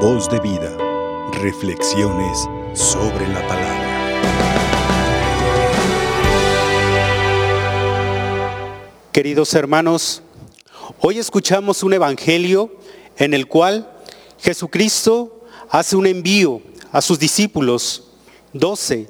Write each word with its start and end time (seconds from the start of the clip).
Voz 0.00 0.28
de 0.28 0.38
vida. 0.40 0.76
Reflexiones 1.40 2.46
sobre 2.74 3.26
la 3.28 3.40
palabra. 3.48 3.86
Queridos 9.10 9.54
hermanos, 9.54 10.22
hoy 11.00 11.18
escuchamos 11.18 11.82
un 11.82 11.94
evangelio 11.94 12.76
en 13.16 13.32
el 13.32 13.48
cual 13.48 13.90
Jesucristo 14.38 15.46
hace 15.70 15.96
un 15.96 16.06
envío 16.06 16.60
a 16.92 17.00
sus 17.00 17.18
discípulos, 17.18 18.10
doce. 18.52 19.08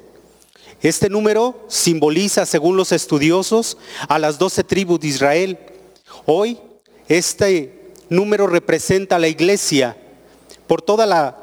Este 0.81 1.09
número 1.09 1.65
simboliza, 1.67 2.45
según 2.45 2.77
los 2.77 2.93
estudiosos, 2.93 3.77
a 4.07 4.17
las 4.19 4.39
doce 4.39 4.63
tribus 4.63 5.01
de 5.01 5.07
Israel. 5.07 5.59
Hoy 6.25 6.57
este 7.09 7.91
número 8.07 8.47
representa 8.47 9.17
a 9.17 9.19
la 9.19 9.27
iglesia 9.27 9.97
por 10.67 10.81
toda 10.81 11.05
la 11.05 11.37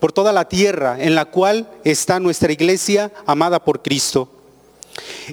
por 0.00 0.10
toda 0.10 0.32
la 0.32 0.48
tierra 0.48 0.96
en 0.98 1.14
la 1.14 1.26
cual 1.26 1.70
está 1.84 2.18
nuestra 2.18 2.50
iglesia 2.50 3.12
amada 3.24 3.64
por 3.64 3.82
Cristo. 3.82 4.28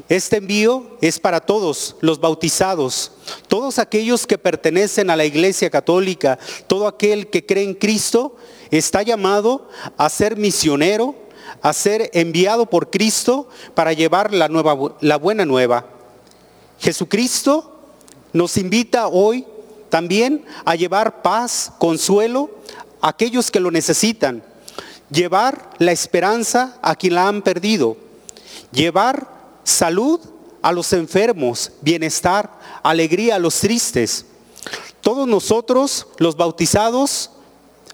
Este 0.07 0.37
envío 0.37 0.97
es 1.01 1.19
para 1.19 1.39
todos 1.39 1.95
los 2.01 2.19
bautizados, 2.19 3.11
todos 3.47 3.79
aquellos 3.79 4.27
que 4.27 4.37
pertenecen 4.37 5.09
a 5.09 5.15
la 5.15 5.25
Iglesia 5.25 5.71
Católica, 5.71 6.37
todo 6.67 6.87
aquel 6.87 7.31
que 7.31 7.45
cree 7.45 7.63
en 7.63 7.73
Cristo 7.73 8.35
está 8.69 9.01
llamado 9.01 9.67
a 9.97 10.07
ser 10.07 10.37
misionero, 10.37 11.15
a 11.63 11.73
ser 11.73 12.11
enviado 12.13 12.67
por 12.67 12.91
Cristo 12.91 13.49
para 13.73 13.93
llevar 13.93 14.33
la, 14.33 14.47
nueva, 14.49 14.95
la 15.01 15.17
buena 15.17 15.45
nueva. 15.45 15.87
Jesucristo 16.79 17.75
nos 18.31 18.55
invita 18.55 19.07
hoy 19.07 19.45
también 19.89 20.45
a 20.63 20.75
llevar 20.75 21.23
paz, 21.23 21.73
consuelo 21.79 22.51
aquellos 23.01 23.51
que 23.51 23.59
lo 23.59 23.71
necesitan, 23.71 24.43
llevar 25.09 25.71
la 25.79 25.91
esperanza 25.91 26.77
a 26.81 26.95
quien 26.95 27.15
la 27.15 27.27
han 27.27 27.41
perdido, 27.41 27.97
llevar 28.71 29.27
salud 29.63 30.19
a 30.61 30.71
los 30.71 30.93
enfermos, 30.93 31.71
bienestar, 31.81 32.51
alegría 32.83 33.35
a 33.35 33.39
los 33.39 33.59
tristes. 33.59 34.25
Todos 35.01 35.27
nosotros, 35.27 36.07
los 36.17 36.35
bautizados, 36.35 37.31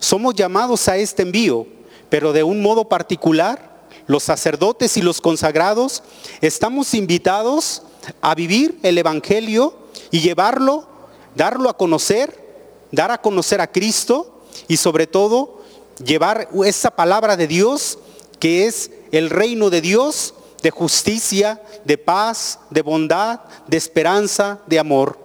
somos 0.00 0.34
llamados 0.34 0.88
a 0.88 0.96
este 0.96 1.22
envío, 1.22 1.66
pero 2.08 2.32
de 2.32 2.42
un 2.42 2.60
modo 2.60 2.88
particular, 2.88 3.86
los 4.06 4.22
sacerdotes 4.22 4.96
y 4.96 5.02
los 5.02 5.20
consagrados 5.20 6.02
estamos 6.40 6.94
invitados 6.94 7.82
a 8.20 8.34
vivir 8.34 8.78
el 8.82 8.98
Evangelio 8.98 9.74
y 10.10 10.20
llevarlo, 10.20 10.86
darlo 11.34 11.68
a 11.68 11.76
conocer, 11.76 12.86
dar 12.92 13.10
a 13.10 13.20
conocer 13.20 13.60
a 13.60 13.66
Cristo 13.66 14.35
y 14.68 14.76
sobre 14.76 15.06
todo 15.06 15.62
llevar 16.04 16.48
esa 16.64 16.90
palabra 16.90 17.36
de 17.36 17.46
Dios 17.46 17.98
que 18.38 18.66
es 18.66 18.90
el 19.12 19.30
reino 19.30 19.70
de 19.70 19.80
Dios 19.80 20.34
de 20.62 20.70
justicia, 20.70 21.62
de 21.84 21.96
paz, 21.96 22.58
de 22.70 22.82
bondad, 22.82 23.40
de 23.68 23.76
esperanza, 23.76 24.58
de 24.66 24.78
amor. 24.78 25.18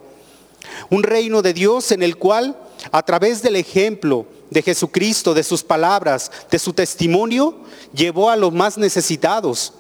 Un 0.90 1.04
reino 1.04 1.42
de 1.42 1.54
Dios 1.54 1.92
en 1.92 2.04
el 2.04 2.18
cual, 2.18 2.56
a 2.92 3.04
través 3.04 3.42
del 3.42 3.56
ejemplo 3.56 4.28
de 4.52 4.62
Jesucristo, 4.62 5.34
de 5.34 5.44
sus 5.44 5.64
palabras, 5.64 6.32
de 6.50 6.60
su 6.60 6.74
testimonio, 6.74 7.56
llevó 7.94 8.30
a 8.30 8.36
los 8.36 8.54
más 8.54 8.78
necesitados. 8.78 9.74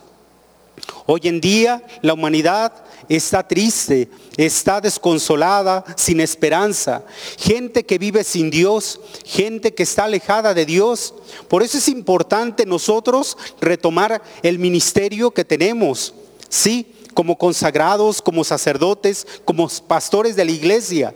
Hoy 1.05 1.21
en 1.23 1.41
día 1.41 1.83
la 2.01 2.13
humanidad 2.13 2.73
está 3.09 3.47
triste, 3.47 4.09
está 4.37 4.79
desconsolada, 4.79 5.83
sin 5.97 6.21
esperanza. 6.21 7.03
Gente 7.37 7.85
que 7.85 7.97
vive 7.97 8.23
sin 8.23 8.49
Dios, 8.49 8.99
gente 9.25 9.73
que 9.73 9.83
está 9.83 10.05
alejada 10.05 10.53
de 10.53 10.65
Dios. 10.65 11.13
Por 11.47 11.63
eso 11.63 11.77
es 11.77 11.87
importante 11.87 12.65
nosotros 12.65 13.37
retomar 13.59 14.21
el 14.43 14.59
ministerio 14.59 15.31
que 15.31 15.45
tenemos. 15.45 16.13
Sí, 16.49 16.93
como 17.13 17.37
consagrados, 17.37 18.21
como 18.21 18.43
sacerdotes, 18.43 19.27
como 19.43 19.67
pastores 19.87 20.35
de 20.35 20.45
la 20.45 20.51
iglesia. 20.51 21.13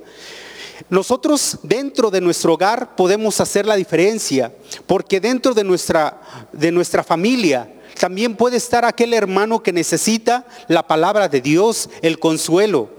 Nosotros 0.89 1.59
dentro 1.63 2.11
de 2.11 2.21
nuestro 2.21 2.53
hogar 2.53 2.95
podemos 2.95 3.39
hacer 3.39 3.65
la 3.65 3.75
diferencia, 3.75 4.53
porque 4.85 5.21
dentro 5.21 5.53
de 5.53 5.63
nuestra, 5.63 6.21
de 6.51 6.71
nuestra 6.71 7.03
familia 7.03 7.71
también 7.99 8.35
puede 8.35 8.57
estar 8.57 8.85
aquel 8.85 9.13
hermano 9.13 9.63
que 9.63 9.73
necesita 9.73 10.45
la 10.67 10.87
palabra 10.87 11.27
de 11.27 11.41
Dios, 11.41 11.89
el 12.01 12.19
consuelo, 12.19 12.89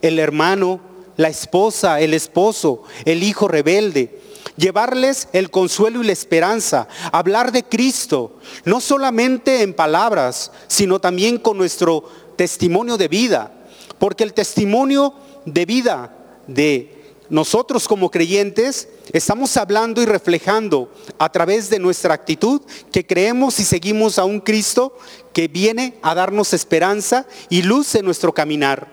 el 0.00 0.18
hermano, 0.18 0.80
la 1.16 1.28
esposa, 1.28 2.00
el 2.00 2.14
esposo, 2.14 2.82
el 3.04 3.22
hijo 3.22 3.48
rebelde. 3.48 4.20
Llevarles 4.56 5.28
el 5.32 5.50
consuelo 5.50 6.02
y 6.02 6.06
la 6.06 6.12
esperanza, 6.12 6.86
hablar 7.10 7.50
de 7.50 7.64
Cristo, 7.64 8.38
no 8.64 8.80
solamente 8.80 9.62
en 9.62 9.74
palabras, 9.74 10.52
sino 10.68 11.00
también 11.00 11.38
con 11.38 11.58
nuestro 11.58 12.04
testimonio 12.36 12.96
de 12.96 13.08
vida, 13.08 13.52
porque 13.98 14.22
el 14.22 14.32
testimonio 14.32 15.14
de 15.44 15.66
vida 15.66 16.16
de 16.46 17.03
nosotros 17.30 17.88
como 17.88 18.10
creyentes 18.10 18.88
estamos 19.12 19.56
hablando 19.56 20.02
y 20.02 20.06
reflejando 20.06 20.92
a 21.18 21.30
través 21.30 21.70
de 21.70 21.78
nuestra 21.78 22.14
actitud 22.14 22.60
que 22.92 23.06
creemos 23.06 23.58
y 23.60 23.64
seguimos 23.64 24.18
a 24.18 24.24
un 24.24 24.40
Cristo 24.40 24.96
que 25.32 25.48
viene 25.48 25.98
a 26.02 26.14
darnos 26.14 26.52
esperanza 26.52 27.26
y 27.48 27.62
luz 27.62 27.94
en 27.94 28.04
nuestro 28.04 28.32
caminar. 28.32 28.92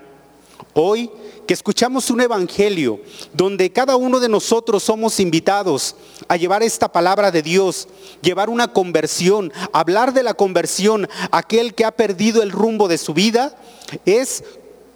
Hoy 0.74 1.12
que 1.46 1.53
escuchamos 1.53 2.09
un 2.09 2.22
evangelio 2.22 3.02
donde 3.34 3.72
cada 3.72 3.97
uno 3.97 4.19
de 4.22 4.30
nosotros 4.30 4.84
somos 4.84 5.19
invitados 5.19 5.96
a 6.30 6.38
llevar 6.38 6.63
esta 6.63 6.92
palabra 6.92 7.31
de 7.31 7.42
Dios, 7.42 7.90
llevar 8.22 8.50
una 8.50 8.72
conversión, 8.72 9.52
hablar 9.74 10.13
de 10.13 10.24
la 10.24 10.34
conversión, 10.34 11.09
aquel 11.31 11.74
que 11.74 11.84
ha 11.84 11.92
perdido 11.92 12.42
el 12.42 12.52
rumbo 12.52 12.88
de 12.88 12.98
su 12.98 13.13
vida, 13.13 13.58
es 14.06 14.44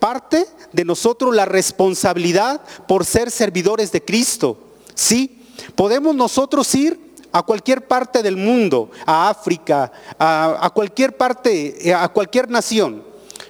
parte 0.05 0.45
de 0.71 0.85
nosotros 0.85 1.35
la 1.35 1.45
responsabilidad 1.45 2.61
por 2.87 3.05
ser 3.05 3.31
servidores 3.31 3.91
de 3.91 4.05
Cristo. 4.05 4.55
Sí, 4.93 5.41
podemos 5.73 6.15
nosotros 6.15 6.75
ir 6.75 6.99
a 7.31 7.41
cualquier 7.41 7.87
parte 7.87 8.21
del 8.21 8.37
mundo, 8.37 8.91
a 9.03 9.29
África, 9.29 9.91
a, 10.19 10.69
cualquier 10.75 11.17
parte, 11.17 11.91
a 11.91 12.07
cualquier 12.09 12.51
nación. 12.51 13.01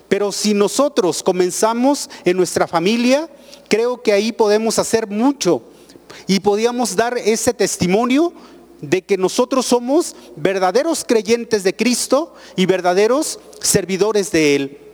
Pero 0.07 0.31
si 0.31 0.53
nosotros 0.53 1.21
comenzamos 1.21 2.09
en 2.23 2.37
nuestra 2.37 2.67
familia, 2.67 3.29
creo 3.67 4.01
que 4.01 4.13
ahí 4.13 4.31
podemos 4.31 4.79
hacer 4.79 5.07
mucho 5.07 5.61
y 6.25 6.39
podíamos 6.39 6.95
dar 6.95 7.17
ese 7.17 7.53
testimonio 7.53 8.31
de 8.79 9.01
que 9.01 9.17
nosotros 9.17 9.65
somos 9.65 10.15
verdaderos 10.37 11.03
creyentes 11.05 11.65
de 11.65 11.75
Cristo 11.75 12.33
y 12.55 12.65
verdaderos 12.65 13.41
servidores 13.59 14.31
de 14.31 14.55
Él. 14.55 14.84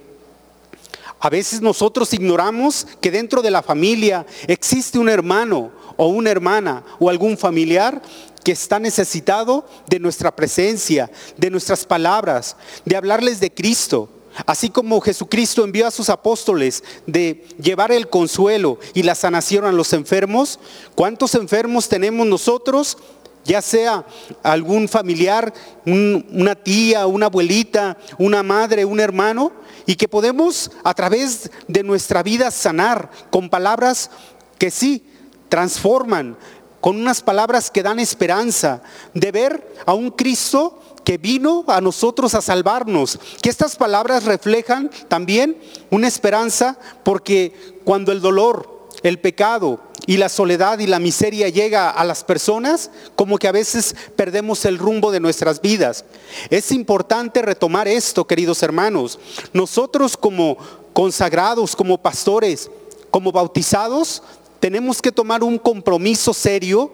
A 1.22 1.30
veces 1.30 1.62
nosotros 1.62 2.14
ignoramos 2.14 2.88
que 3.00 3.12
dentro 3.12 3.44
de 3.44 3.52
la 3.52 3.62
familia 3.62 4.26
existe 4.48 4.98
un 4.98 5.08
hermano 5.08 5.72
o 5.96 6.08
una 6.08 6.32
hermana 6.32 6.84
o 7.00 7.12
algún 7.12 7.38
familiar 7.38 8.02
que 8.44 8.52
está 8.52 8.80
necesitado 8.80 9.68
de 9.88 10.00
nuestra 10.00 10.36
presencia, 10.36 11.12
de 11.38 11.52
nuestras 11.52 11.86
palabras, 11.86 12.58
de 12.86 12.96
hablarles 12.96 13.40
de 13.40 13.54
Cristo. 13.54 14.10
Así 14.48 14.72
como 14.72 15.00
Jesucristo 15.00 15.64
envió 15.64 15.86
a 15.86 15.92
sus 15.92 16.10
apóstoles 16.10 16.84
de 17.06 17.46
llevar 17.62 17.92
el 17.92 18.10
consuelo 18.10 18.80
y 18.96 19.04
la 19.04 19.14
sanación 19.14 19.66
a 19.66 19.72
los 19.72 19.94
enfermos, 19.94 20.60
¿cuántos 20.96 21.36
enfermos 21.36 21.88
tenemos 21.88 22.26
nosotros 22.26 22.98
ya 23.44 23.62
sea 23.62 24.06
algún 24.44 24.88
familiar, 24.88 25.54
una 25.86 26.56
tía, 26.56 27.08
una 27.08 27.28
abuelita, 27.28 27.98
una 28.18 28.44
madre, 28.44 28.86
un 28.86 29.00
hermano, 29.00 29.52
y 29.86 29.96
que 29.96 30.08
podemos 30.08 30.72
a 30.84 30.94
través 30.94 31.50
de 31.68 31.84
nuestra 31.84 32.24
vida 32.24 32.52
sanar 32.52 33.10
con 33.32 33.50
palabras 33.50 34.12
que 34.58 34.72
sí 34.72 35.04
transforman, 35.50 36.38
con 36.80 36.96
unas 36.96 37.22
palabras 37.22 37.70
que 37.70 37.84
dan 37.84 38.00
esperanza, 38.00 38.82
de 39.14 39.32
ver 39.32 39.76
a 39.86 39.94
un 39.94 40.12
Cristo 40.12 40.80
que 41.04 41.18
vino 41.18 41.66
a 41.68 41.82
nosotros 41.82 42.34
a 42.36 42.42
salvarnos. 42.42 43.20
Que 43.42 43.50
estas 43.50 43.76
palabras 43.76 44.26
reflejan 44.26 44.90
también 45.08 45.58
una 45.90 46.08
esperanza 46.08 46.78
porque 47.04 47.82
cuando 47.84 48.12
el 48.12 48.22
dolor, 48.22 48.88
el 49.04 49.20
pecado 49.20 49.80
y 50.08 50.18
la 50.18 50.30
soledad 50.30 50.80
y 50.80 50.88
la 50.88 51.00
miseria 51.00 51.50
llega 51.50 51.90
a 51.90 52.04
las 52.04 52.24
personas, 52.24 52.90
como 53.16 53.38
que 53.38 53.48
a 53.48 53.52
veces 53.52 53.96
perdemos 54.16 54.66
el 54.66 54.78
rumbo 54.78 55.12
de 55.12 55.20
nuestras 55.20 55.62
vidas. 55.62 56.06
Es 56.50 56.72
importante 56.72 57.42
retomar 57.42 57.88
esto, 57.88 58.26
queridos 58.26 58.64
hermanos. 58.64 59.20
Nosotros 59.54 60.18
como 60.18 60.58
consagrados, 60.94 61.76
como 61.76 61.98
pastores, 62.00 62.70
como 63.12 63.32
bautizados, 63.32 64.24
tenemos 64.60 65.02
que 65.02 65.12
tomar 65.12 65.44
un 65.44 65.58
compromiso 65.58 66.34
serio 66.34 66.92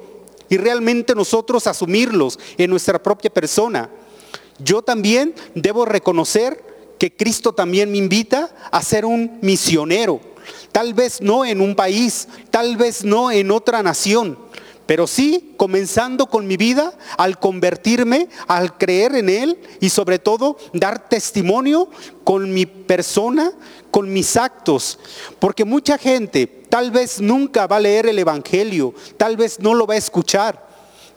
y 0.49 0.57
realmente 0.57 1.15
nosotros 1.15 1.67
asumirlos 1.67 2.39
en 2.57 2.69
nuestra 2.69 3.01
propia 3.01 3.29
persona. 3.29 3.89
Yo 4.59 4.81
también 4.81 5.33
debo 5.53 5.85
reconocer 5.85 6.63
que 6.97 7.15
Cristo 7.15 7.53
también 7.53 7.91
me 7.91 7.97
invita 7.97 8.49
a 8.71 8.81
ser 8.81 9.05
un 9.05 9.37
misionero 9.41 10.19
tal 10.71 10.93
vez 10.93 11.21
no 11.21 11.45
en 11.45 11.61
un 11.61 11.75
país, 11.75 12.27
tal 12.49 12.77
vez 12.77 13.03
no 13.03 13.31
en 13.31 13.51
otra 13.51 13.83
nación, 13.83 14.37
pero 14.87 15.05
sí 15.05 15.53
comenzando 15.57 16.27
con 16.27 16.47
mi 16.47 16.57
vida 16.57 16.93
al 17.17 17.39
convertirme, 17.39 18.29
al 18.47 18.77
creer 18.77 19.15
en 19.15 19.29
Él 19.29 19.59
y 19.81 19.89
sobre 19.89 20.17
todo 20.17 20.57
dar 20.73 21.09
testimonio 21.09 21.89
con 22.23 22.53
mi 22.53 22.65
persona, 22.65 23.51
con 23.91 24.11
mis 24.11 24.37
actos. 24.37 24.97
Porque 25.39 25.65
mucha 25.65 25.97
gente 25.97 26.47
tal 26.69 26.91
vez 26.91 27.19
nunca 27.19 27.67
va 27.67 27.75
a 27.75 27.81
leer 27.81 28.07
el 28.07 28.17
Evangelio, 28.17 28.93
tal 29.17 29.35
vez 29.35 29.59
no 29.59 29.73
lo 29.73 29.85
va 29.85 29.95
a 29.95 29.97
escuchar, 29.97 30.65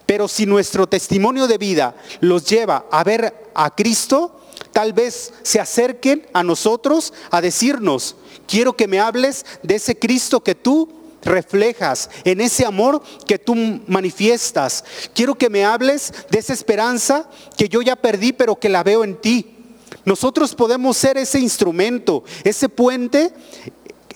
pero 0.04 0.26
si 0.26 0.46
nuestro 0.46 0.88
testimonio 0.88 1.46
de 1.46 1.56
vida 1.56 1.94
los 2.18 2.44
lleva 2.44 2.86
a 2.90 3.04
ver 3.04 3.52
a 3.54 3.70
Cristo, 3.70 4.39
tal 4.72 4.92
vez 4.92 5.32
se 5.42 5.60
acerquen 5.60 6.26
a 6.32 6.42
nosotros 6.42 7.12
a 7.30 7.40
decirnos, 7.40 8.16
quiero 8.46 8.76
que 8.76 8.88
me 8.88 9.00
hables 9.00 9.44
de 9.62 9.76
ese 9.76 9.98
Cristo 9.98 10.42
que 10.42 10.54
tú 10.54 10.88
reflejas, 11.22 12.10
en 12.24 12.40
ese 12.40 12.64
amor 12.64 13.02
que 13.26 13.38
tú 13.38 13.54
manifiestas. 13.86 14.84
Quiero 15.14 15.36
que 15.36 15.50
me 15.50 15.64
hables 15.64 16.12
de 16.30 16.38
esa 16.38 16.52
esperanza 16.52 17.28
que 17.56 17.68
yo 17.68 17.82
ya 17.82 17.96
perdí, 17.96 18.32
pero 18.32 18.56
que 18.56 18.68
la 18.68 18.82
veo 18.82 19.04
en 19.04 19.16
ti. 19.20 19.56
Nosotros 20.04 20.54
podemos 20.54 20.96
ser 20.96 21.18
ese 21.18 21.38
instrumento, 21.40 22.24
ese 22.44 22.68
puente 22.68 23.32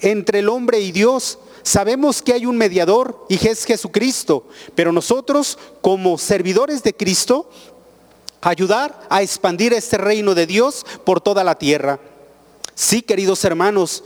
entre 0.00 0.40
el 0.40 0.48
hombre 0.48 0.80
y 0.80 0.92
Dios. 0.92 1.38
Sabemos 1.62 2.20
que 2.20 2.32
hay 2.32 2.46
un 2.46 2.56
mediador 2.56 3.26
y 3.28 3.46
es 3.46 3.64
Jesucristo, 3.64 4.46
pero 4.74 4.92
nosotros 4.92 5.58
como 5.80 6.18
servidores 6.18 6.82
de 6.82 6.94
Cristo, 6.94 7.48
ayudar 8.44 9.06
a 9.08 9.22
expandir 9.22 9.72
este 9.72 9.98
reino 9.98 10.34
de 10.34 10.46
Dios 10.46 10.84
por 11.04 11.20
toda 11.20 11.42
la 11.42 11.56
tierra. 11.56 11.98
Sí, 12.74 13.02
queridos 13.02 13.44
hermanos, 13.44 14.04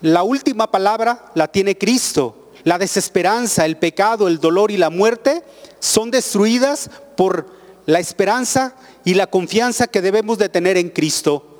la 0.00 0.22
última 0.22 0.70
palabra 0.70 1.30
la 1.34 1.48
tiene 1.48 1.76
Cristo. 1.76 2.50
La 2.64 2.78
desesperanza, 2.78 3.64
el 3.64 3.76
pecado, 3.76 4.26
el 4.28 4.40
dolor 4.40 4.70
y 4.70 4.76
la 4.76 4.90
muerte 4.90 5.42
son 5.78 6.10
destruidas 6.10 6.90
por 7.16 7.46
la 7.86 8.00
esperanza 8.00 8.74
y 9.04 9.14
la 9.14 9.28
confianza 9.28 9.86
que 9.86 10.02
debemos 10.02 10.38
de 10.38 10.48
tener 10.48 10.76
en 10.76 10.90
Cristo. 10.90 11.56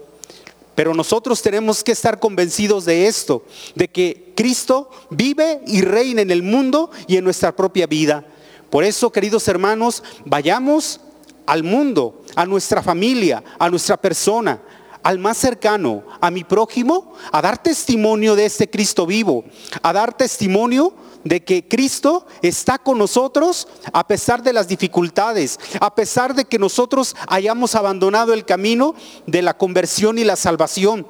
Pero 0.75 0.94
nosotros 0.94 1.41
tenemos 1.41 1.82
que 1.82 1.93
estar 1.93 2.19
convencidos 2.19 2.85
de 2.85 3.06
esto, 3.06 3.44
de 3.75 3.88
que 3.88 4.32
Cristo 4.37 4.91
vive 5.11 5.61
y 5.67 5.81
reina 5.81 6.20
en 6.20 6.31
el 6.31 6.43
mundo 6.43 6.91
y 7.06 7.17
en 7.17 7.25
nuestra 7.25 7.55
propia 7.55 7.87
vida. 7.87 8.26
Por 8.69 8.85
eso, 8.85 9.11
queridos 9.11 9.49
hermanos, 9.49 10.03
vayamos 10.25 11.00
al 11.46 11.62
mundo, 11.62 12.22
a 12.34 12.46
nuestra 12.46 12.82
familia, 12.82 13.43
a 13.58 13.69
nuestra 13.70 13.96
persona, 13.96 14.60
al 15.02 15.19
más 15.19 15.37
cercano, 15.37 16.02
a 16.20 16.31
mi 16.31 16.43
prójimo, 16.43 17.14
a 17.31 17.40
dar 17.40 17.62
testimonio 17.62 18.34
de 18.34 18.46
este 18.46 18.69
Cristo 18.69 19.06
vivo, 19.06 19.44
a 19.82 19.93
dar 19.93 20.16
testimonio 20.16 20.93
de 21.22 21.44
que 21.44 21.66
Cristo 21.66 22.26
está 22.43 22.78
con 22.78 22.98
nosotros 22.98 23.69
a 23.93 24.06
pesar 24.06 24.43
de 24.43 24.52
las 24.52 24.69
dificultades, 24.69 25.58
a 25.81 25.94
pesar 25.94 26.34
de 26.34 26.44
que 26.44 26.58
nosotros 26.58 27.14
hayamos 27.28 27.75
abandonado 27.75 28.32
el 28.32 28.44
camino 28.44 28.94
de 29.26 29.43
la 29.43 29.56
conversión 29.56 30.19
y 30.19 30.25
la 30.25 30.37
salvación. 30.37 31.06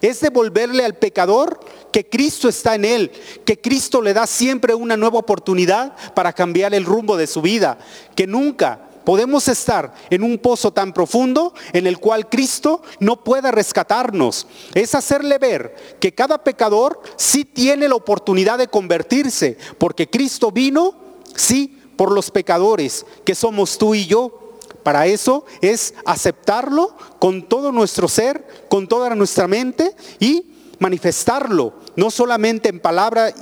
Es 0.00 0.20
devolverle 0.20 0.84
al 0.84 0.96
pecador 0.96 1.60
que 1.92 2.08
Cristo 2.08 2.48
está 2.48 2.74
en 2.74 2.84
él, 2.84 3.12
que 3.44 3.60
Cristo 3.60 4.02
le 4.02 4.12
da 4.12 4.26
siempre 4.26 4.74
una 4.74 4.96
nueva 4.96 5.18
oportunidad 5.18 5.96
para 6.14 6.32
cambiar 6.32 6.74
el 6.74 6.84
rumbo 6.84 7.16
de 7.16 7.26
su 7.26 7.42
vida, 7.42 7.78
que 8.14 8.26
nunca 8.26 8.88
podemos 9.06 9.46
estar 9.46 9.94
en 10.10 10.24
un 10.24 10.36
pozo 10.36 10.72
tan 10.72 10.92
profundo 10.92 11.54
en 11.72 11.86
el 11.86 11.98
cual 11.98 12.28
Cristo 12.28 12.82
no 12.98 13.22
pueda 13.22 13.52
rescatarnos. 13.52 14.48
Es 14.74 14.96
hacerle 14.96 15.38
ver 15.38 15.96
que 16.00 16.12
cada 16.12 16.42
pecador 16.42 17.00
sí 17.14 17.44
tiene 17.44 17.88
la 17.88 17.94
oportunidad 17.94 18.58
de 18.58 18.66
convertirse, 18.66 19.58
porque 19.78 20.10
Cristo 20.10 20.50
vino, 20.50 20.92
sí, 21.36 21.80
por 21.94 22.10
los 22.10 22.32
pecadores, 22.32 23.06
que 23.24 23.36
somos 23.36 23.78
tú 23.78 23.94
y 23.94 24.06
yo. 24.06 24.58
Para 24.82 25.06
eso 25.06 25.44
es 25.60 25.94
aceptarlo 26.04 26.96
con 27.20 27.44
todo 27.44 27.70
nuestro 27.70 28.08
ser, 28.08 28.66
con 28.68 28.88
toda 28.88 29.14
nuestra 29.14 29.46
mente 29.46 29.94
y 30.18 30.46
manifestarlo, 30.80 31.74
no 31.94 32.10
solamente 32.10 32.70
en 32.70 32.80
palabra, 32.80 33.32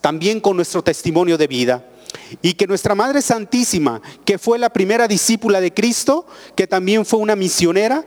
también 0.00 0.40
con 0.40 0.56
nuestro 0.56 0.82
testimonio 0.82 1.38
de 1.38 1.46
vida. 1.46 1.84
Y 2.42 2.54
que 2.54 2.66
nuestra 2.66 2.94
Madre 2.94 3.22
Santísima, 3.22 4.00
que 4.24 4.38
fue 4.38 4.58
la 4.58 4.70
primera 4.70 5.08
discípula 5.08 5.60
de 5.60 5.72
Cristo, 5.72 6.26
que 6.54 6.66
también 6.66 7.04
fue 7.04 7.18
una 7.18 7.36
misionera, 7.36 8.04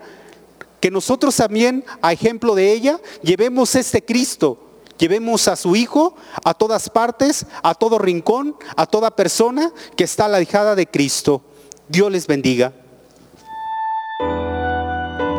que 0.80 0.92
nosotros 0.92 1.36
también, 1.36 1.84
a 2.02 2.14
ejemplo 2.14 2.56
de 2.56 2.72
ella, 2.72 3.00
llevemos 3.22 3.76
este 3.76 4.04
Cristo, 4.04 4.60
llevemos 4.98 5.48
a 5.48 5.56
su 5.56 5.76
Hijo 5.76 6.16
a 6.44 6.54
todas 6.54 6.90
partes, 6.90 7.46
a 7.64 7.76
todo 7.76 8.00
rincón, 8.00 8.56
a 8.76 8.86
toda 8.86 9.16
persona 9.16 9.72
que 9.96 10.04
está 10.04 10.26
alejada 10.26 10.76
de 10.76 10.88
Cristo. 10.88 11.42
Dios 11.88 12.12
les 12.12 12.28
bendiga. 12.28 12.74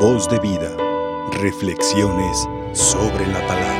Voz 0.00 0.28
de 0.28 0.38
vida, 0.40 0.74
reflexiones 1.32 2.48
sobre 2.72 3.26
la 3.26 3.46
palabra. 3.46 3.79